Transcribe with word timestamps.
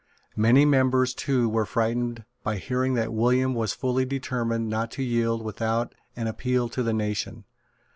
Many 0.35 0.65
members 0.65 1.13
too 1.13 1.47
were 1.47 1.63
frightened 1.67 2.25
by 2.41 2.57
hearing 2.57 2.95
that 2.95 3.13
William 3.13 3.53
was 3.53 3.73
fully 3.75 4.03
determined 4.03 4.67
not 4.67 4.89
to 4.93 5.03
yield 5.03 5.43
without 5.43 5.93
an 6.15 6.25
appeal 6.25 6.69
to 6.69 6.81
the 6.81 6.91
nation. 6.91 7.43